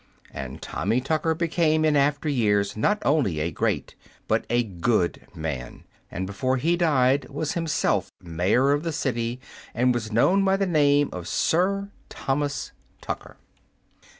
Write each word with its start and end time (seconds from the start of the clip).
And 0.31 0.63
Tommy 0.63 0.99
Tucker 0.99 1.35
became 1.35 1.85
in 1.85 1.95
after 1.95 2.27
years 2.27 2.75
not 2.75 2.97
only 3.05 3.39
a 3.39 3.51
great, 3.51 3.93
but 4.27 4.45
a 4.49 4.63
good 4.63 5.27
man, 5.35 5.83
and 6.09 6.25
before 6.25 6.57
he 6.57 6.75
died 6.75 7.29
was 7.29 7.51
himself 7.51 8.09
mayor 8.19 8.71
of 8.71 8.81
the 8.81 8.93
city, 8.93 9.39
and 9.75 9.93
was 9.93 10.11
known 10.11 10.43
by 10.43 10.57
the 10.57 10.65
name 10.65 11.11
of 11.13 11.27
Sir 11.27 11.89
Thomas 12.09 12.71
Tucker. 12.99 13.37